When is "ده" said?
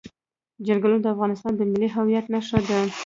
2.67-2.79